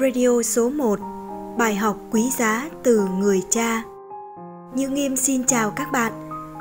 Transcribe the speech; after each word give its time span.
Radio 0.00 0.42
số 0.42 0.70
1 0.70 0.98
Bài 1.58 1.74
học 1.74 1.96
quý 2.10 2.30
giá 2.38 2.70
từ 2.82 3.08
người 3.18 3.42
cha. 3.50 3.82
Như 4.74 4.88
Nghiêm 4.88 5.16
xin 5.16 5.44
chào 5.44 5.70
các 5.70 5.92
bạn. 5.92 6.12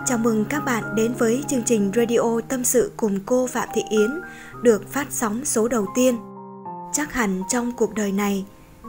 Chào 0.06 0.18
mừng 0.18 0.46
các 0.50 0.60
bạn 0.60 0.96
đến 0.96 1.14
với 1.20 1.44
chương 1.48 1.64
trình 1.66 1.92
radio 1.96 2.42
tâm 2.50 2.64
sự 2.64 2.92
cùng 2.98 3.20
cô 3.26 3.48
Phạm 3.48 3.70
Thị 3.74 3.82
Yến 3.90 4.22
được 4.62 4.92
phát 4.92 5.08
sóng 5.10 5.46
số 5.46 5.68
đầu 5.68 5.86
tiên. 5.96 6.18
Chắc 6.94 7.14
hẳn 7.14 7.44
trong 7.50 7.72
cuộc 7.72 7.94
đời 7.94 8.12
này, 8.12 8.46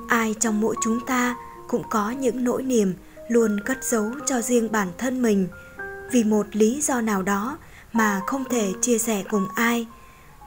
ai 0.09 0.35
trong 0.41 0.61
mỗi 0.61 0.77
chúng 0.83 1.01
ta 1.07 1.37
cũng 1.69 1.83
có 1.91 2.11
những 2.11 2.45
nỗi 2.45 2.63
niềm 2.63 2.95
luôn 3.29 3.61
cất 3.67 3.85
giấu 3.85 4.11
cho 4.27 4.41
riêng 4.41 4.73
bản 4.73 4.89
thân 4.99 5.23
mình. 5.23 5.49
Vì 6.13 6.25
một 6.25 6.47
lý 6.53 6.81
do 6.83 7.01
nào 7.01 7.23
đó 7.23 7.59
mà 7.93 8.21
không 8.27 8.45
thể 8.51 8.73
chia 8.81 8.99
sẻ 8.99 9.25
cùng 9.31 9.47
ai. 9.55 9.87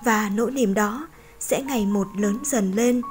Và 0.06 0.30
nỗi 0.36 0.52
niềm 0.52 0.74
đó 0.74 1.08
sẽ 1.40 1.62
ngày 1.62 1.86
một 1.86 2.08
lớn 2.18 2.38
dần 2.44 2.72
lên. 2.76 3.02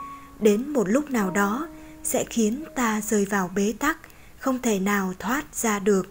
Đến 0.40 0.68
một 0.68 0.88
lúc 0.88 1.10
nào 1.10 1.30
đó, 1.30 1.68
sẽ 2.04 2.24
khiến 2.24 2.64
ta 2.74 3.00
rơi 3.00 3.24
vào 3.24 3.50
bế 3.54 3.74
tắc, 3.78 3.98
không 4.38 4.58
thể 4.62 4.78
nào 4.78 5.12
thoát 5.18 5.44
ra 5.54 5.78
được. 5.78 6.06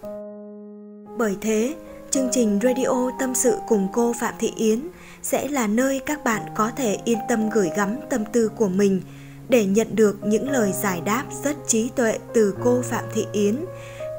Bởi 1.18 1.38
thế, 1.42 1.76
chương 2.12 2.30
trình 2.32 2.60
radio 2.64 3.12
tâm 3.20 3.36
sự 3.36 3.58
cùng 3.68 3.88
cô 3.94 4.14
phạm 4.20 4.34
thị 4.40 4.54
yến 4.56 4.88
sẽ 5.22 5.48
là 5.48 5.68
nơi 5.68 6.00
các 6.06 6.24
bạn 6.24 6.42
có 6.56 6.72
thể 6.76 6.98
yên 7.06 7.18
tâm 7.30 7.50
gửi 7.50 7.70
gắm 7.78 7.96
tâm 8.10 8.24
tư 8.34 8.50
của 8.58 8.70
mình 8.70 9.02
để 9.50 9.66
nhận 9.66 9.96
được 9.96 10.26
những 10.26 10.50
lời 10.50 10.74
giải 10.82 11.02
đáp 11.06 11.24
rất 11.44 11.58
trí 11.68 11.90
tuệ 11.96 12.20
từ 12.34 12.56
cô 12.64 12.82
phạm 12.82 13.04
thị 13.14 13.26
yến, 13.32 13.66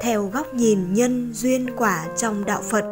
theo 0.01 0.25
góc 0.25 0.53
nhìn 0.53 0.93
nhân 0.93 1.31
duyên 1.33 1.69
quả 1.77 2.05
trong 2.17 2.45
đạo 2.45 2.61
phật. 2.69 2.85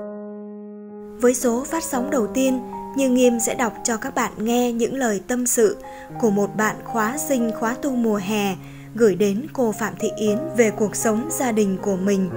Với 1.22 1.34
số 1.34 1.64
phát 1.64 1.84
sóng 1.84 2.10
đầu 2.10 2.28
tiên 2.28 2.60
như 2.98 3.10
Nghiêm 3.10 3.40
sẽ 3.40 3.56
đọc 3.56 3.74
cho 3.84 3.98
các 3.98 4.16
bạn 4.16 4.32
nghe 4.38 4.72
những 4.72 4.96
lời 4.96 5.22
tâm 5.28 5.46
sự 5.46 5.78
của 6.20 6.30
một 6.30 6.56
bạn 6.56 6.76
khóa 6.84 7.18
sinh 7.18 7.52
khóa 7.60 7.76
tu 7.82 7.92
mùa 7.92 8.16
hè 8.16 8.56
gửi 8.96 9.16
đến 9.16 9.48
cô 9.54 9.72
Phạm 9.72 9.94
Thị 10.00 10.10
Yến 10.18 10.38
về 10.58 10.72
cuộc 10.72 10.96
sống 10.96 11.30
gia 11.32 11.52
đình 11.52 11.78
của 11.82 11.96
mình. 11.96 12.30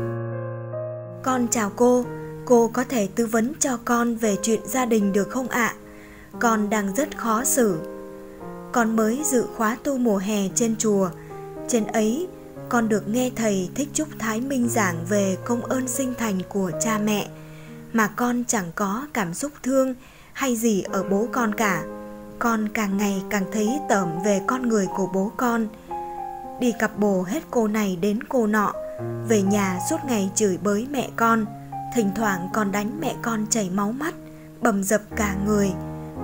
Con 1.22 1.46
chào 1.50 1.70
cô, 1.76 2.04
cô 2.44 2.70
có 2.72 2.84
thể 2.84 3.08
tư 3.14 3.26
vấn 3.26 3.52
cho 3.58 3.78
con 3.84 4.14
về 4.14 4.36
chuyện 4.42 4.60
gia 4.64 4.84
đình 4.84 5.12
được 5.12 5.30
không 5.30 5.48
ạ? 5.48 5.74
Con 6.38 6.70
đang 6.70 6.94
rất 6.94 7.18
khó 7.18 7.44
xử. 7.44 7.78
Con 8.72 8.96
mới 8.96 9.20
dự 9.24 9.44
khóa 9.56 9.76
tu 9.84 9.98
mùa 9.98 10.18
hè 10.18 10.48
trên 10.54 10.76
chùa. 10.78 11.10
Trên 11.68 11.86
ấy, 11.86 12.28
con 12.68 12.88
được 12.88 13.08
nghe 13.08 13.30
thầy 13.36 13.68
Thích 13.74 13.88
Trúc 13.94 14.08
Thái 14.18 14.40
Minh 14.40 14.68
giảng 14.68 14.96
về 15.08 15.36
công 15.44 15.62
ơn 15.62 15.88
sinh 15.88 16.14
thành 16.18 16.40
của 16.48 16.70
cha 16.80 16.98
mẹ 16.98 17.28
mà 17.92 18.08
con 18.08 18.44
chẳng 18.48 18.70
có 18.74 19.06
cảm 19.12 19.34
xúc 19.34 19.52
thương 19.62 19.94
hay 20.32 20.56
gì 20.56 20.82
ở 20.82 21.04
bố 21.10 21.26
con 21.32 21.54
cả. 21.54 21.82
Con 22.38 22.68
càng 22.68 22.96
ngày 22.96 23.22
càng 23.30 23.44
thấy 23.52 23.80
tởm 23.88 24.08
về 24.24 24.40
con 24.46 24.68
người 24.68 24.86
của 24.96 25.08
bố 25.14 25.32
con. 25.36 25.66
Đi 26.60 26.72
cặp 26.78 26.98
bồ 26.98 27.22
hết 27.22 27.42
cô 27.50 27.68
này 27.68 27.96
đến 28.00 28.22
cô 28.22 28.46
nọ, 28.46 28.72
về 29.28 29.42
nhà 29.42 29.78
suốt 29.90 29.96
ngày 30.06 30.30
chửi 30.34 30.58
bới 30.62 30.86
mẹ 30.90 31.08
con. 31.16 31.44
Thỉnh 31.94 32.10
thoảng 32.16 32.48
còn 32.52 32.72
đánh 32.72 33.00
mẹ 33.00 33.14
con 33.22 33.46
chảy 33.50 33.70
máu 33.70 33.92
mắt, 33.92 34.14
bầm 34.60 34.84
dập 34.84 35.00
cả 35.16 35.34
người. 35.46 35.72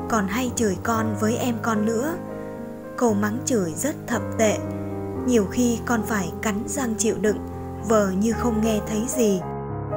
Còn 0.08 0.28
hay 0.28 0.50
chửi 0.56 0.76
con 0.82 1.16
với 1.20 1.36
em 1.36 1.54
con 1.62 1.86
nữa. 1.86 2.14
Câu 2.96 3.14
mắng 3.14 3.38
chửi 3.44 3.72
rất 3.72 3.94
thập 4.06 4.22
tệ. 4.38 4.58
Nhiều 5.26 5.46
khi 5.50 5.78
con 5.86 6.02
phải 6.06 6.32
cắn 6.42 6.62
răng 6.66 6.94
chịu 6.98 7.16
đựng, 7.20 7.38
vờ 7.88 8.10
như 8.10 8.32
không 8.32 8.60
nghe 8.60 8.80
thấy 8.88 9.04
gì. 9.08 9.40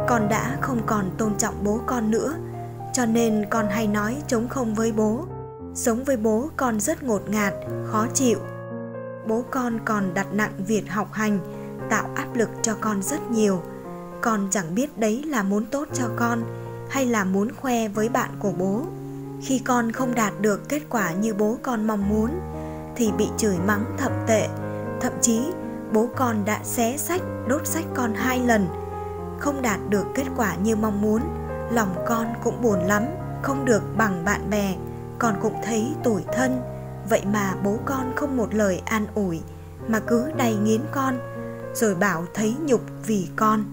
Con 0.07 0.29
đã 0.29 0.57
không 0.61 0.81
còn 0.85 1.11
tôn 1.17 1.35
trọng 1.37 1.63
bố 1.63 1.79
con 1.85 2.11
nữa 2.11 2.35
cho 2.93 3.05
nên 3.05 3.45
con 3.49 3.69
hay 3.69 3.87
nói 3.87 4.17
chống 4.27 4.47
không 4.47 4.73
với 4.73 4.91
bố. 4.91 5.25
Sống 5.75 6.03
với 6.03 6.17
bố 6.17 6.49
con 6.57 6.79
rất 6.79 7.03
ngột 7.03 7.29
ngạt, 7.29 7.53
khó 7.85 8.07
chịu. 8.13 8.39
Bố 9.27 9.43
con 9.51 9.79
còn 9.85 10.13
đặt 10.13 10.27
nặng 10.33 10.51
việc 10.67 10.91
học 10.91 11.13
hành, 11.13 11.39
tạo 11.89 12.09
áp 12.15 12.35
lực 12.35 12.49
cho 12.61 12.75
con 12.81 13.03
rất 13.03 13.31
nhiều. 13.31 13.61
Con 14.21 14.47
chẳng 14.51 14.75
biết 14.75 14.97
đấy 14.97 15.23
là 15.27 15.43
muốn 15.43 15.65
tốt 15.65 15.87
cho 15.93 16.05
con 16.15 16.43
hay 16.89 17.05
là 17.05 17.23
muốn 17.23 17.51
khoe 17.55 17.87
với 17.87 18.09
bạn 18.09 18.29
của 18.39 18.51
bố. 18.51 18.81
Khi 19.41 19.59
con 19.59 19.91
không 19.91 20.15
đạt 20.15 20.33
được 20.41 20.69
kết 20.69 20.81
quả 20.89 21.13
như 21.13 21.33
bố 21.33 21.57
con 21.63 21.87
mong 21.87 22.09
muốn, 22.09 22.29
thì 22.95 23.11
bị 23.17 23.27
chửi 23.37 23.57
mắng 23.67 23.85
thậm 23.97 24.11
tệ. 24.27 24.47
Thậm 25.01 25.13
chí, 25.21 25.41
bố 25.93 26.09
con 26.15 26.45
đã 26.45 26.59
xé 26.63 26.97
sách, 26.97 27.21
đốt 27.47 27.67
sách 27.67 27.85
con 27.93 28.13
hai 28.15 28.39
lần, 28.39 28.67
không 29.39 29.61
đạt 29.61 29.79
được 29.89 30.05
kết 30.15 30.25
quả 30.37 30.55
như 30.55 30.75
mong 30.75 31.01
muốn 31.01 31.21
lòng 31.71 31.95
con 32.07 32.27
cũng 32.43 32.61
buồn 32.61 32.79
lắm, 32.79 33.03
không 33.41 33.65
được 33.65 33.81
bằng 33.97 34.25
bạn 34.25 34.49
bè. 34.49 34.75
Con 35.19 35.35
cũng 35.41 35.55
thấy 35.63 35.87
tủi 36.03 36.21
thân. 36.33 36.61
Vậy 37.09 37.21
mà 37.33 37.55
bố 37.63 37.77
con 37.85 38.13
không 38.15 38.37
một 38.37 38.53
lời 38.53 38.81
an 38.85 39.07
ủi, 39.15 39.41
mà 39.87 39.99
cứ 39.99 40.31
đầy 40.37 40.55
nghiến 40.55 40.81
con, 40.91 41.19
rồi 41.73 41.95
bảo 41.95 42.25
thấy 42.33 42.55
nhục 42.65 42.81
vì 43.05 43.27
con. 43.35 43.63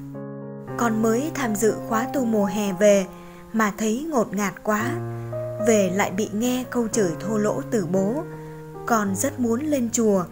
Con 0.77 1.03
mới 1.03 1.31
tham 1.35 1.57
dự 1.57 1.75
khóa 1.89 2.07
tu 2.15 2.25
mùa 2.25 2.45
hè 2.45 2.73
về, 2.73 3.07
mà 3.53 3.73
thấy 3.79 4.07
ngột 4.11 4.35
ngạt 4.35 4.55
quá. 4.63 4.91
Về 5.67 5.91
lại 5.95 6.11
bị 6.11 6.31
nghe 6.33 6.65
câu 6.71 6.89
chửi 6.89 7.11
thô 7.21 7.39
lỗ 7.39 7.61
từ 7.71 7.87
bố. 7.93 8.23
Con 8.87 9.17
rất 9.17 9.41
muốn 9.41 9.61
lên 9.61 9.89
chùa. 9.93 10.25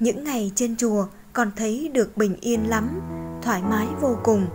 Những 0.00 0.24
ngày 0.24 0.52
trên 0.54 0.76
chùa, 0.76 1.06
con 1.32 1.50
thấy 1.56 1.90
được 1.94 2.16
bình 2.16 2.36
yên 2.40 2.68
lắm, 2.68 3.00
thoải 3.42 3.62
mái 3.62 3.86
vô 4.00 4.16
cùng 4.22 4.46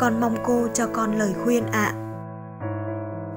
con 0.00 0.20
mong 0.20 0.36
cô 0.44 0.66
cho 0.74 0.86
con 0.86 1.18
lời 1.18 1.34
khuyên 1.44 1.66
ạ. 1.66 1.94
À. 1.94 1.96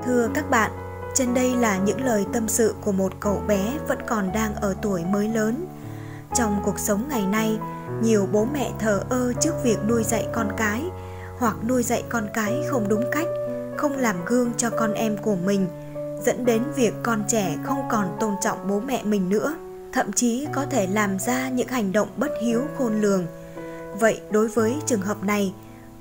Thưa 0.06 0.30
các 0.34 0.50
bạn, 0.50 0.72
trên 1.14 1.34
đây 1.34 1.56
là 1.56 1.78
những 1.78 2.06
lời 2.06 2.26
tâm 2.34 2.48
sự 2.48 2.76
của 2.82 2.92
một 2.92 3.14
cậu 3.20 3.42
bé 3.48 3.78
vẫn 3.88 3.98
còn 4.08 4.32
đang 4.34 4.56
ở 4.56 4.76
tuổi 4.82 5.04
mới 5.06 5.28
lớn. 5.28 5.66
Trong 6.36 6.62
cuộc 6.66 6.80
sống 6.80 7.04
ngày 7.10 7.26
nay, 7.26 7.60
nhiều 8.02 8.28
bố 8.32 8.48
mẹ 8.54 8.72
thờ 8.80 9.04
ơ 9.10 9.34
trước 9.42 9.54
việc 9.64 9.78
nuôi 9.88 10.04
dạy 10.04 10.28
con 10.34 10.48
cái 10.58 10.84
hoặc 11.38 11.56
nuôi 11.68 11.84
dạy 11.84 12.04
con 12.10 12.28
cái 12.34 12.64
không 12.68 12.90
đúng 12.90 13.04
cách, 13.12 13.28
không 13.78 13.98
làm 13.98 14.16
gương 14.26 14.52
cho 14.58 14.70
con 14.70 14.94
em 14.94 15.18
của 15.18 15.36
mình, 15.36 15.68
dẫn 16.26 16.46
đến 16.46 16.62
việc 16.76 16.94
con 17.04 17.24
trẻ 17.28 17.56
không 17.64 17.88
còn 17.92 18.18
tôn 18.20 18.34
trọng 18.42 18.68
bố 18.68 18.80
mẹ 18.80 19.04
mình 19.04 19.30
nữa, 19.30 19.56
thậm 19.94 20.12
chí 20.12 20.48
có 20.54 20.66
thể 20.66 20.88
làm 20.88 21.20
ra 21.20 21.50
những 21.50 21.68
hành 21.68 21.92
động 21.92 22.08
bất 22.18 22.32
hiếu 22.42 22.62
khôn 22.78 23.02
lường. 23.02 23.26
Vậy 24.00 24.22
đối 24.32 24.48
với 24.48 24.76
trường 24.86 25.02
hợp 25.02 25.24
này, 25.24 25.54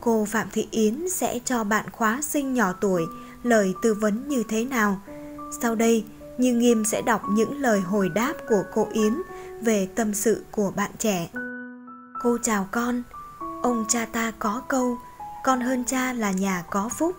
cô 0.04 0.24
Phạm 0.24 0.48
Thị 0.52 0.68
Yến 0.70 1.08
sẽ 1.08 1.38
cho 1.44 1.64
bạn 1.64 1.86
khóa 1.92 2.20
sinh 2.22 2.54
nhỏ 2.54 2.72
tuổi 2.80 3.06
lời 3.42 3.74
tư 3.82 3.94
vấn 3.94 4.28
như 4.28 4.42
thế 4.48 4.64
nào. 4.64 5.00
Sau 5.60 5.74
đây, 5.74 6.04
Như 6.38 6.54
Nghiêm 6.54 6.84
sẽ 6.84 7.02
đọc 7.02 7.22
những 7.30 7.60
lời 7.60 7.80
hồi 7.80 8.08
đáp 8.08 8.32
của 8.48 8.62
cô 8.74 8.88
Yến 8.92 9.22
về 9.60 9.88
tâm 9.94 10.14
sự 10.14 10.44
của 10.50 10.72
bạn 10.76 10.90
trẻ. 10.98 11.28
Cô 12.22 12.38
chào 12.42 12.68
con, 12.70 13.02
ông 13.62 13.84
cha 13.88 14.06
ta 14.12 14.32
có 14.38 14.62
câu, 14.68 14.98
con 15.44 15.60
hơn 15.60 15.84
cha 15.84 16.12
là 16.12 16.30
nhà 16.30 16.64
có 16.70 16.88
phúc. 16.98 17.16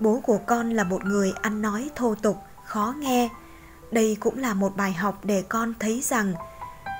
Bố 0.00 0.20
của 0.26 0.38
con 0.46 0.70
là 0.70 0.84
một 0.84 1.04
người 1.04 1.32
ăn 1.42 1.62
nói 1.62 1.90
thô 1.94 2.14
tục, 2.14 2.36
khó 2.64 2.94
nghe. 2.98 3.28
Đây 3.90 4.16
cũng 4.20 4.38
là 4.38 4.54
một 4.54 4.76
bài 4.76 4.92
học 4.92 5.18
để 5.24 5.44
con 5.48 5.74
thấy 5.80 6.00
rằng 6.04 6.34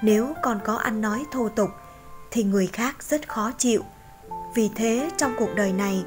nếu 0.02 0.34
con 0.42 0.60
có 0.64 0.74
ăn 0.74 1.00
nói 1.00 1.24
thô 1.32 1.48
tục 1.48 1.70
thì 2.30 2.42
người 2.42 2.66
khác 2.66 3.02
rất 3.02 3.28
khó 3.28 3.50
chịu 3.58 3.82
vì 4.56 4.70
thế, 4.74 5.10
trong 5.16 5.34
cuộc 5.38 5.54
đời 5.54 5.72
này, 5.72 6.04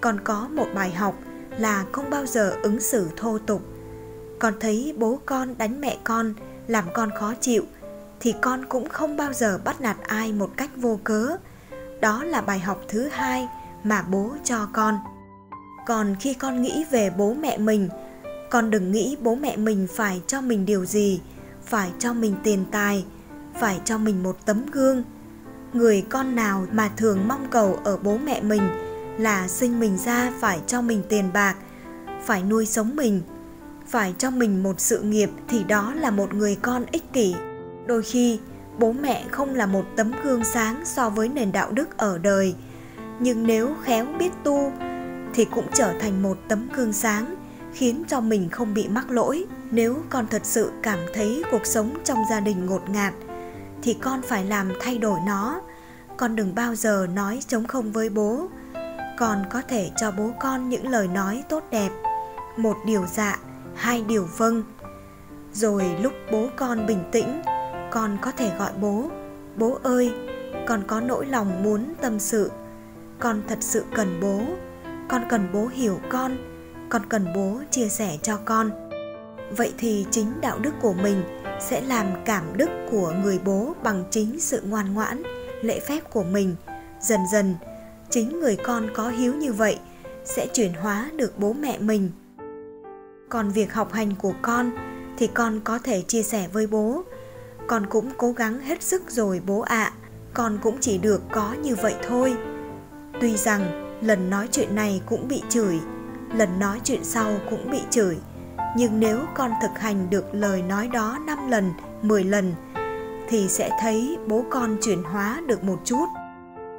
còn 0.00 0.20
có 0.20 0.48
một 0.48 0.66
bài 0.74 0.90
học 0.90 1.14
là 1.58 1.84
không 1.92 2.10
bao 2.10 2.26
giờ 2.26 2.56
ứng 2.62 2.80
xử 2.80 3.08
thô 3.16 3.38
tục. 3.38 3.62
Con 4.38 4.54
thấy 4.60 4.94
bố 4.98 5.20
con 5.26 5.58
đánh 5.58 5.80
mẹ 5.80 5.98
con, 6.04 6.34
làm 6.66 6.84
con 6.94 7.10
khó 7.14 7.34
chịu, 7.40 7.64
thì 8.20 8.34
con 8.40 8.64
cũng 8.64 8.88
không 8.88 9.16
bao 9.16 9.32
giờ 9.32 9.60
bắt 9.64 9.80
nạt 9.80 9.96
ai 10.06 10.32
một 10.32 10.50
cách 10.56 10.70
vô 10.76 10.98
cớ. 11.04 11.36
Đó 12.00 12.24
là 12.24 12.40
bài 12.40 12.58
học 12.58 12.82
thứ 12.88 13.08
hai 13.08 13.48
mà 13.84 14.02
bố 14.02 14.30
cho 14.44 14.68
con. 14.72 14.98
Còn 15.86 16.16
khi 16.20 16.34
con 16.34 16.62
nghĩ 16.62 16.84
về 16.90 17.10
bố 17.10 17.34
mẹ 17.34 17.58
mình, 17.58 17.88
con 18.50 18.70
đừng 18.70 18.92
nghĩ 18.92 19.16
bố 19.20 19.34
mẹ 19.34 19.56
mình 19.56 19.86
phải 19.96 20.22
cho 20.26 20.40
mình 20.40 20.66
điều 20.66 20.84
gì, 20.84 21.20
phải 21.64 21.90
cho 21.98 22.12
mình 22.12 22.34
tiền 22.42 22.64
tài, 22.70 23.04
phải 23.60 23.80
cho 23.84 23.98
mình 23.98 24.22
một 24.22 24.36
tấm 24.46 24.66
gương 24.72 25.02
người 25.72 26.04
con 26.08 26.34
nào 26.34 26.66
mà 26.72 26.90
thường 26.96 27.28
mong 27.28 27.46
cầu 27.50 27.78
ở 27.84 27.96
bố 27.96 28.18
mẹ 28.18 28.40
mình 28.40 28.62
là 29.18 29.48
sinh 29.48 29.80
mình 29.80 29.98
ra 29.98 30.32
phải 30.40 30.60
cho 30.66 30.82
mình 30.82 31.02
tiền 31.08 31.30
bạc, 31.32 31.54
phải 32.24 32.42
nuôi 32.42 32.66
sống 32.66 32.96
mình, 32.96 33.22
phải 33.86 34.14
cho 34.18 34.30
mình 34.30 34.62
một 34.62 34.80
sự 34.80 35.00
nghiệp 35.00 35.30
thì 35.48 35.64
đó 35.64 35.94
là 35.96 36.10
một 36.10 36.34
người 36.34 36.56
con 36.62 36.84
ích 36.92 37.12
kỷ. 37.12 37.34
Đôi 37.86 38.02
khi, 38.02 38.40
bố 38.78 38.92
mẹ 38.92 39.24
không 39.30 39.54
là 39.54 39.66
một 39.66 39.84
tấm 39.96 40.12
gương 40.24 40.44
sáng 40.44 40.82
so 40.84 41.10
với 41.10 41.28
nền 41.28 41.52
đạo 41.52 41.70
đức 41.72 41.96
ở 41.96 42.18
đời, 42.18 42.54
nhưng 43.20 43.46
nếu 43.46 43.74
khéo 43.84 44.06
biết 44.18 44.32
tu 44.44 44.72
thì 45.34 45.44
cũng 45.44 45.66
trở 45.74 45.92
thành 46.00 46.22
một 46.22 46.38
tấm 46.48 46.68
gương 46.74 46.92
sáng 46.92 47.34
khiến 47.74 48.04
cho 48.08 48.20
mình 48.20 48.48
không 48.48 48.74
bị 48.74 48.88
mắc 48.88 49.10
lỗi 49.10 49.44
nếu 49.70 49.96
con 50.10 50.26
thật 50.30 50.42
sự 50.44 50.70
cảm 50.82 50.98
thấy 51.14 51.42
cuộc 51.50 51.66
sống 51.66 51.90
trong 52.04 52.18
gia 52.30 52.40
đình 52.40 52.66
ngột 52.66 52.90
ngạt 52.90 53.14
thì 53.82 53.94
con 53.94 54.22
phải 54.22 54.44
làm 54.44 54.72
thay 54.80 54.98
đổi 54.98 55.20
nó. 55.26 55.60
Con 56.16 56.36
đừng 56.36 56.54
bao 56.54 56.74
giờ 56.74 57.06
nói 57.14 57.40
chống 57.46 57.66
không 57.66 57.92
với 57.92 58.08
bố. 58.08 58.48
Con 59.18 59.44
có 59.50 59.62
thể 59.68 59.90
cho 59.96 60.10
bố 60.10 60.30
con 60.40 60.68
những 60.68 60.88
lời 60.88 61.08
nói 61.08 61.44
tốt 61.48 61.64
đẹp, 61.70 61.90
một 62.56 62.76
điều 62.86 63.06
dạ 63.06 63.38
hai 63.74 64.04
điều 64.08 64.28
vâng. 64.36 64.62
Rồi 65.52 65.96
lúc 66.00 66.12
bố 66.32 66.48
con 66.56 66.86
bình 66.86 67.04
tĩnh, 67.12 67.42
con 67.90 68.18
có 68.22 68.30
thể 68.30 68.52
gọi 68.58 68.70
bố 68.80 69.10
bố 69.56 69.78
ơi, 69.82 70.12
con 70.66 70.82
có 70.86 71.00
nỗi 71.00 71.26
lòng 71.26 71.62
muốn 71.62 71.94
tâm 72.00 72.18
sự. 72.18 72.50
Con 73.18 73.42
thật 73.48 73.58
sự 73.60 73.84
cần 73.94 74.20
bố. 74.20 74.40
Con 75.08 75.22
cần 75.28 75.48
bố 75.52 75.66
hiểu 75.66 76.00
con. 76.08 76.36
Con 76.88 77.02
cần 77.08 77.26
bố 77.34 77.60
chia 77.70 77.88
sẻ 77.88 78.18
cho 78.22 78.36
con. 78.44 78.70
Vậy 79.56 79.72
thì 79.78 80.06
chính 80.10 80.40
đạo 80.40 80.58
đức 80.58 80.74
của 80.82 80.92
mình 80.92 81.41
sẽ 81.62 81.80
làm 81.80 82.06
cảm 82.24 82.56
đức 82.56 82.68
của 82.90 83.14
người 83.22 83.40
bố 83.44 83.74
bằng 83.82 84.04
chính 84.10 84.40
sự 84.40 84.62
ngoan 84.68 84.94
ngoãn, 84.94 85.22
lễ 85.62 85.80
phép 85.80 86.00
của 86.10 86.22
mình. 86.22 86.56
Dần 87.00 87.20
dần, 87.32 87.54
chính 88.10 88.40
người 88.40 88.56
con 88.56 88.88
có 88.94 89.08
hiếu 89.08 89.34
như 89.34 89.52
vậy 89.52 89.78
sẽ 90.24 90.46
chuyển 90.46 90.72
hóa 90.72 91.10
được 91.16 91.38
bố 91.38 91.52
mẹ 91.52 91.78
mình. 91.78 92.10
Còn 93.28 93.50
việc 93.50 93.72
học 93.74 93.92
hành 93.92 94.14
của 94.14 94.34
con 94.42 94.70
thì 95.18 95.26
con 95.26 95.60
có 95.64 95.78
thể 95.78 96.02
chia 96.02 96.22
sẻ 96.22 96.48
với 96.52 96.66
bố. 96.66 97.02
Con 97.66 97.86
cũng 97.86 98.10
cố 98.16 98.32
gắng 98.32 98.60
hết 98.60 98.82
sức 98.82 99.10
rồi 99.10 99.40
bố 99.46 99.60
ạ. 99.60 99.82
À. 99.84 99.92
con 100.34 100.58
cũng 100.62 100.76
chỉ 100.80 100.98
được 100.98 101.22
có 101.32 101.54
như 101.62 101.74
vậy 101.74 101.94
thôi. 102.08 102.36
Tuy 103.20 103.36
rằng 103.36 103.88
lần 104.02 104.30
nói 104.30 104.48
chuyện 104.52 104.74
này 104.74 105.02
cũng 105.06 105.28
bị 105.28 105.42
chửi, 105.48 105.78
lần 106.34 106.58
nói 106.58 106.80
chuyện 106.84 107.04
sau 107.04 107.32
cũng 107.50 107.70
bị 107.70 107.80
chửi 107.90 108.16
nhưng 108.76 109.00
nếu 109.00 109.18
con 109.34 109.50
thực 109.62 109.78
hành 109.78 110.10
được 110.10 110.34
lời 110.34 110.62
nói 110.62 110.88
đó 110.88 111.18
5 111.26 111.50
lần, 111.50 111.72
10 112.02 112.24
lần 112.24 112.54
thì 113.28 113.48
sẽ 113.48 113.70
thấy 113.80 114.18
bố 114.26 114.44
con 114.50 114.76
chuyển 114.82 115.02
hóa 115.02 115.40
được 115.46 115.64
một 115.64 115.80
chút. 115.84 116.06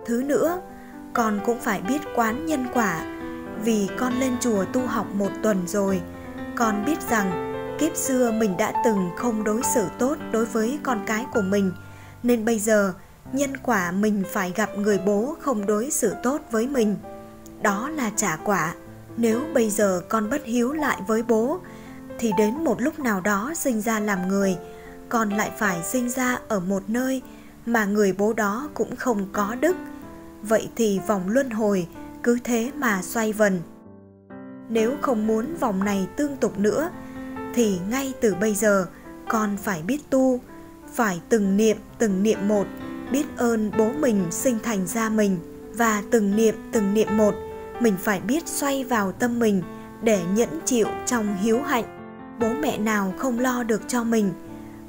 Thứ 0.05 0.23
nữa, 0.23 0.61
con 1.13 1.39
cũng 1.45 1.59
phải 1.59 1.81
biết 1.81 2.01
quán 2.15 2.45
nhân 2.45 2.65
quả. 2.73 3.05
Vì 3.63 3.87
con 3.97 4.13
lên 4.13 4.33
chùa 4.39 4.65
tu 4.65 4.81
học 4.81 5.07
một 5.15 5.29
tuần 5.43 5.67
rồi 5.67 6.01
con 6.55 6.85
biết 6.85 7.01
rằng 7.09 7.53
kiếp 7.79 7.95
xưa 7.95 8.31
mình 8.31 8.57
đã 8.57 8.81
từng 8.85 9.09
không 9.17 9.43
đối 9.43 9.63
xử 9.63 9.85
tốt 9.99 10.17
đối 10.31 10.45
với 10.45 10.79
con 10.83 11.03
cái 11.05 11.25
của 11.33 11.41
mình. 11.41 11.71
Nên 12.23 12.45
bây 12.45 12.59
giờ 12.59 12.93
nhân 13.33 13.57
quả 13.57 13.91
mình 13.91 14.23
phải 14.31 14.53
gặp 14.55 14.77
người 14.77 14.99
bố 15.05 15.35
không 15.39 15.65
đối 15.65 15.91
xử 15.91 16.15
tốt 16.23 16.41
với 16.51 16.67
mình. 16.67 16.95
Đó 17.61 17.89
là 17.89 18.11
trả 18.15 18.35
quả. 18.35 18.73
Nếu 19.17 19.41
bây 19.53 19.69
giờ 19.69 20.01
con 20.09 20.29
bất 20.29 20.45
hiếu 20.45 20.71
lại 20.71 21.01
với 21.07 21.23
bố 21.23 21.59
thì 22.19 22.31
đến 22.37 22.63
một 22.63 22.81
lúc 22.81 22.99
nào 22.99 23.21
đó 23.21 23.53
sinh 23.55 23.81
ra 23.81 23.99
làm 23.99 24.27
người 24.27 24.57
con 25.13 25.29
lại 25.29 25.51
phải 25.57 25.83
sinh 25.83 26.09
ra 26.09 26.37
ở 26.47 26.59
một 26.59 26.83
nơi 26.87 27.21
mà 27.65 27.85
người 27.85 28.13
bố 28.17 28.33
đó 28.33 28.69
cũng 28.73 28.95
không 28.95 29.27
có 29.33 29.55
đức. 29.61 29.75
Vậy 30.41 30.69
thì 30.75 30.99
vòng 31.07 31.29
luân 31.29 31.49
hồi 31.49 31.87
cứ 32.23 32.37
thế 32.43 32.71
mà 32.75 33.01
xoay 33.01 33.33
vần. 33.33 33.59
Nếu 34.69 34.95
không 35.01 35.27
muốn 35.27 35.55
vòng 35.59 35.83
này 35.83 36.07
tương 36.15 36.37
tục 36.37 36.59
nữa, 36.59 36.89
thì 37.53 37.79
ngay 37.89 38.13
từ 38.21 38.35
bây 38.35 38.55
giờ 38.55 38.85
con 39.29 39.57
phải 39.57 39.81
biết 39.81 40.09
tu, 40.09 40.39
phải 40.93 41.21
từng 41.29 41.57
niệm 41.57 41.77
từng 41.97 42.23
niệm 42.23 42.47
một, 42.47 42.67
biết 43.11 43.25
ơn 43.37 43.71
bố 43.77 43.91
mình 43.91 44.25
sinh 44.31 44.59
thành 44.63 44.87
ra 44.87 45.09
mình. 45.09 45.37
Và 45.73 46.03
từng 46.11 46.35
niệm 46.35 46.55
từng 46.71 46.93
niệm 46.93 47.17
một, 47.17 47.35
mình 47.79 47.95
phải 48.03 48.19
biết 48.19 48.47
xoay 48.47 48.83
vào 48.83 49.11
tâm 49.11 49.39
mình 49.39 49.61
để 50.01 50.21
nhẫn 50.35 50.49
chịu 50.65 50.87
trong 51.05 51.37
hiếu 51.37 51.61
hạnh 51.61 52.02
bố 52.39 52.47
mẹ 52.61 52.77
nào 52.77 53.13
không 53.17 53.39
lo 53.39 53.63
được 53.63 53.81
cho 53.87 54.03
mình? 54.03 54.33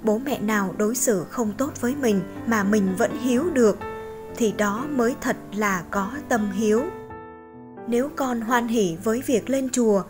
Bố 0.02 0.18
mẹ 0.18 0.40
nào 0.40 0.74
đối 0.78 0.94
xử 0.94 1.24
không 1.30 1.52
tốt 1.52 1.80
với 1.80 1.94
mình 2.00 2.20
mà 2.46 2.64
mình 2.64 2.94
vẫn 2.98 3.10
hiếu 3.20 3.44
được? 3.52 3.78
Thì 4.36 4.52
đó 4.52 4.86
mới 4.90 5.14
thật 5.20 5.36
là 5.54 5.82
có 5.90 6.10
tâm 6.28 6.50
hiếu. 6.50 6.82
Nếu 7.88 8.10
con 8.16 8.40
hoan 8.40 8.68
hỉ 8.68 8.96
với 9.04 9.22
việc 9.26 9.50
lên 9.50 9.68
chùa, 9.72 10.02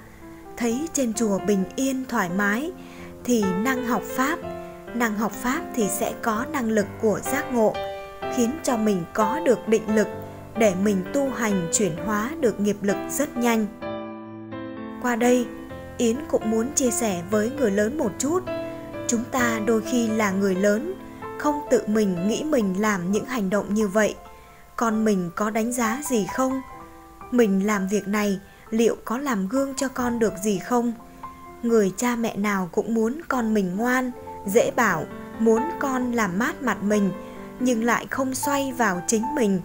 thấy 0.57 0.89
trên 0.93 1.15
chùa 1.15 1.39
bình 1.47 1.65
yên, 1.77 2.05
thoải 2.09 2.31
mái, 2.37 2.73
thì 3.25 3.45
năng 3.63 3.87
học 3.87 4.03
pháp, 4.03 4.39
năng 4.95 5.19
học 5.19 5.33
pháp 5.33 5.61
thì 5.75 5.89
sẽ 5.89 6.15
có 6.23 6.47
năng 6.53 6.71
lực 6.71 6.87
của 7.01 7.21
giác 7.23 7.53
ngộ, 7.53 7.75
khiến 8.35 8.51
cho 8.63 8.77
mình 8.77 9.03
có 9.13 9.41
được 9.45 9.69
định 9.69 9.95
lực 9.95 10.09
để 10.59 10.75
mình 10.83 11.05
tu 11.13 11.29
hành 11.29 11.69
chuyển 11.73 11.93
hóa 12.07 12.31
được 12.41 12.61
nghiệp 12.61 12.77
lực 12.83 12.97
rất 13.11 13.37
nhanh. 13.37 13.67
Qua 15.03 15.17
đây 15.17 15.47
yến 15.99 16.17
cũng 16.29 16.51
muốn 16.51 16.75
chia 16.75 16.91
sẻ 16.91 17.23
với 17.31 17.51
người 17.51 17.71
lớn 17.71 17.99
một 17.99 18.13
chút. 18.19 18.41
Chúng 19.09 19.25
ta 19.31 19.61
đôi 19.67 19.83
khi 19.83 20.09
là 20.09 20.31
người 20.31 20.55
lớn, 20.55 20.95
không 21.39 21.61
tự 21.71 21.83
mình 21.87 22.29
nghĩ 22.29 22.45
mình 22.45 22.81
làm 22.81 23.13
những 23.13 23.25
hành 23.25 23.51
động 23.51 23.75
như 23.75 23.89
vậy. 23.89 24.15
Con 24.77 25.05
mình 25.05 25.31
có 25.37 25.51
đánh 25.51 25.73
giá 25.73 26.03
gì 26.11 26.27
không? 26.35 26.61
Mình 27.31 27.67
làm 27.67 27.89
việc 27.89 28.09
này, 28.09 28.41
liệu 28.71 28.97
có 29.05 29.19
làm 29.19 29.49
gương 29.49 29.75
cho 29.75 29.89
con 29.89 30.19
được 30.19 30.33
gì 30.45 30.59
không? 30.59 30.93
Người 31.63 31.93
cha 31.97 32.17
mẹ 32.17 32.37
nào 32.37 32.69
cũng 32.73 32.95
muốn 32.95 33.21
con 33.29 33.55
mình 33.55 33.77
ngoan, 33.77 34.11
dễ 34.47 34.71
bảo, 34.77 35.05
muốn 35.39 35.63
con 35.81 36.13
làm 36.13 36.39
mát 36.39 36.63
mặt 36.63 36.83
mình, 36.83 37.11
nhưng 37.61 37.85
lại 37.85 38.07
không 38.11 38.35
xoay 38.35 38.73
vào 38.73 39.03
chính 39.07 39.35
mình. 39.35 39.61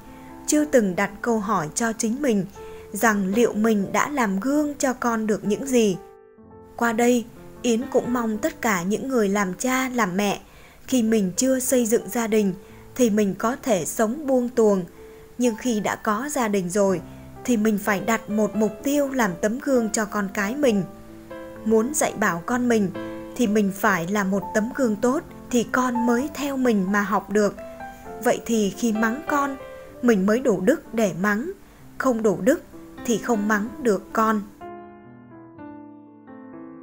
Chưa 0.47 0.65
từng 0.65 0.95
đặt 0.95 1.11
câu 1.21 1.39
hỏi 1.39 1.69
cho 1.75 1.93
chính 1.93 2.21
mình 2.21 2.45
rằng 2.91 3.27
liệu 3.27 3.53
mình 3.53 3.91
đã 3.91 4.09
làm 4.09 4.39
gương 4.39 4.73
cho 4.79 4.93
con 4.93 5.27
được 5.27 5.43
những 5.43 5.65
gì 5.65 5.97
qua 6.79 6.93
đây, 6.93 7.25
yến 7.61 7.81
cũng 7.91 8.13
mong 8.13 8.37
tất 8.37 8.61
cả 8.61 8.83
những 8.83 9.07
người 9.07 9.29
làm 9.29 9.53
cha, 9.53 9.89
làm 9.89 10.17
mẹ, 10.17 10.39
khi 10.87 11.03
mình 11.03 11.31
chưa 11.37 11.59
xây 11.59 11.85
dựng 11.85 12.09
gia 12.09 12.27
đình 12.27 12.53
thì 12.95 13.09
mình 13.09 13.35
có 13.37 13.55
thể 13.63 13.85
sống 13.85 14.27
buông 14.27 14.49
tuồng. 14.49 14.85
Nhưng 15.37 15.55
khi 15.55 15.79
đã 15.79 15.95
có 15.95 16.29
gia 16.31 16.47
đình 16.47 16.69
rồi 16.69 17.01
thì 17.43 17.57
mình 17.57 17.77
phải 17.77 17.99
đặt 17.99 18.29
một 18.29 18.55
mục 18.55 18.71
tiêu 18.83 19.09
làm 19.09 19.31
tấm 19.41 19.59
gương 19.59 19.89
cho 19.89 20.05
con 20.05 20.29
cái 20.33 20.55
mình. 20.55 20.83
Muốn 21.65 21.93
dạy 21.93 22.13
bảo 22.19 22.43
con 22.45 22.69
mình 22.69 22.89
thì 23.35 23.47
mình 23.47 23.71
phải 23.75 24.07
là 24.07 24.23
một 24.23 24.43
tấm 24.53 24.69
gương 24.75 24.95
tốt 24.95 25.23
thì 25.51 25.63
con 25.71 26.05
mới 26.05 26.29
theo 26.33 26.57
mình 26.57 26.91
mà 26.91 27.01
học 27.01 27.29
được. 27.29 27.55
Vậy 28.23 28.41
thì 28.45 28.73
khi 28.77 28.91
mắng 28.91 29.21
con, 29.27 29.55
mình 30.01 30.25
mới 30.25 30.39
đủ 30.39 30.61
đức 30.61 30.93
để 30.93 31.13
mắng. 31.21 31.51
Không 31.97 32.23
đủ 32.23 32.37
đức 32.41 32.61
thì 33.05 33.17
không 33.17 33.47
mắng 33.47 33.67
được 33.81 34.03
con 34.13 34.41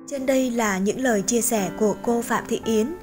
trên 0.06 0.26
đây 0.26 0.50
là 0.50 0.78
những 0.78 1.00
lời 1.00 1.22
chia 1.22 1.40
sẻ 1.40 1.70
của 1.78 1.96
cô 2.02 2.22
phạm 2.22 2.44
thị 2.48 2.60
yến. 2.64 2.94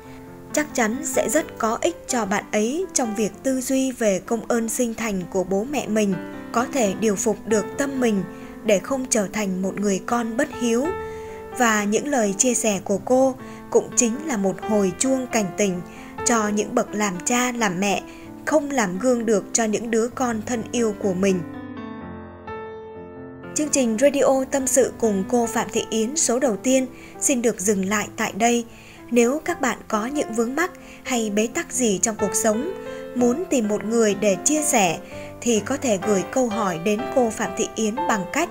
Chắc 0.53 0.67
chắn 0.73 0.97
sẽ 1.03 1.29
rất 1.29 1.45
có 1.57 1.77
ích 1.81 1.95
cho 2.07 2.25
bạn 2.25 2.43
ấy 2.51 2.85
trong 2.93 3.15
việc 3.15 3.31
tư 3.43 3.61
duy 3.61 3.91
về 3.91 4.19
công 4.19 4.47
ơn 4.47 4.69
sinh 4.69 4.93
thành 4.93 5.21
của 5.31 5.43
bố 5.43 5.63
mẹ 5.63 5.87
mình, 5.87 6.13
có 6.51 6.65
thể 6.73 6.93
điều 6.99 7.15
phục 7.15 7.37
được 7.47 7.65
tâm 7.77 7.99
mình 7.99 8.23
để 8.65 8.79
không 8.79 9.05
trở 9.09 9.27
thành 9.33 9.61
một 9.61 9.79
người 9.79 10.01
con 10.05 10.37
bất 10.37 10.47
hiếu. 10.61 10.85
Và 11.57 11.83
những 11.83 12.07
lời 12.07 12.35
chia 12.37 12.53
sẻ 12.53 12.81
của 12.83 12.97
cô 12.97 13.35
cũng 13.69 13.89
chính 13.95 14.27
là 14.27 14.37
một 14.37 14.55
hồi 14.61 14.93
chuông 14.99 15.27
cảnh 15.27 15.47
tỉnh 15.57 15.81
cho 16.25 16.47
những 16.47 16.75
bậc 16.75 16.87
làm 16.95 17.13
cha, 17.25 17.51
làm 17.51 17.79
mẹ 17.79 18.01
không 18.45 18.71
làm 18.71 18.99
gương 18.99 19.25
được 19.25 19.45
cho 19.53 19.63
những 19.63 19.91
đứa 19.91 20.07
con 20.07 20.41
thân 20.45 20.63
yêu 20.71 20.95
của 20.99 21.13
mình. 21.13 21.39
Chương 23.55 23.69
trình 23.69 23.97
Radio 24.01 24.43
Tâm 24.51 24.67
sự 24.67 24.93
cùng 24.99 25.23
cô 25.29 25.45
Phạm 25.45 25.67
Thị 25.71 25.85
Yến 25.89 26.15
số 26.15 26.39
đầu 26.39 26.55
tiên 26.57 26.87
xin 27.19 27.41
được 27.41 27.59
dừng 27.59 27.85
lại 27.85 28.07
tại 28.17 28.33
đây. 28.35 28.65
Nếu 29.11 29.41
các 29.45 29.61
bạn 29.61 29.77
có 29.87 30.05
những 30.05 30.33
vướng 30.33 30.55
mắc 30.55 30.71
hay 31.03 31.29
bế 31.29 31.47
tắc 31.47 31.73
gì 31.73 31.99
trong 32.01 32.15
cuộc 32.19 32.35
sống, 32.35 32.73
muốn 33.15 33.43
tìm 33.49 33.67
một 33.67 33.85
người 33.85 34.15
để 34.15 34.37
chia 34.45 34.61
sẻ 34.61 34.99
thì 35.41 35.59
có 35.59 35.77
thể 35.77 35.99
gửi 36.07 36.23
câu 36.31 36.47
hỏi 36.47 36.79
đến 36.83 36.99
cô 37.15 37.29
Phạm 37.29 37.51
Thị 37.57 37.67
Yến 37.75 37.95
bằng 37.95 38.25
cách 38.33 38.49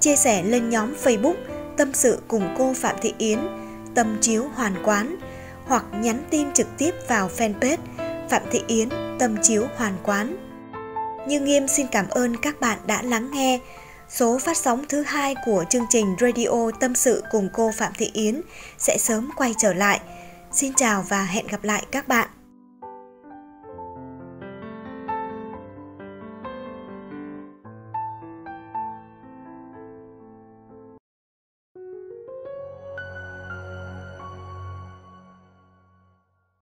chia 0.00 0.16
sẻ 0.16 0.42
lên 0.42 0.70
nhóm 0.70 0.94
Facebook 1.04 1.34
Tâm 1.76 1.92
sự 1.94 2.18
cùng 2.28 2.54
cô 2.58 2.74
Phạm 2.74 2.96
Thị 3.00 3.14
Yến, 3.18 3.38
Tâm 3.94 4.18
chiếu 4.20 4.44
hoàn 4.54 4.74
quán 4.84 5.16
hoặc 5.64 5.84
nhắn 6.00 6.22
tin 6.30 6.52
trực 6.52 6.66
tiếp 6.78 6.94
vào 7.08 7.30
fanpage 7.36 7.78
Phạm 8.30 8.42
Thị 8.50 8.62
Yến, 8.66 8.88
Tâm 9.18 9.36
chiếu 9.42 9.66
hoàn 9.76 9.92
quán. 10.02 10.36
Như 11.28 11.40
Nghiêm 11.40 11.68
xin 11.68 11.86
cảm 11.92 12.08
ơn 12.08 12.36
các 12.36 12.60
bạn 12.60 12.78
đã 12.86 13.02
lắng 13.02 13.30
nghe. 13.32 13.58
Số 14.08 14.38
phát 14.38 14.56
sóng 14.56 14.84
thứ 14.88 15.02
hai 15.02 15.34
của 15.44 15.64
chương 15.70 15.84
trình 15.90 16.16
Radio 16.20 16.70
Tâm 16.80 16.94
sự 16.94 17.22
cùng 17.30 17.48
cô 17.52 17.70
Phạm 17.78 17.92
Thị 17.98 18.10
Yến 18.12 18.40
sẽ 18.78 18.98
sớm 18.98 19.30
quay 19.36 19.54
trở 19.58 19.72
lại. 19.72 20.00
Xin 20.52 20.72
chào 20.74 21.04
và 21.08 21.24
hẹn 21.24 21.46
gặp 21.46 21.64
lại 21.64 21.86
các 21.90 22.08
bạn. 22.08 22.28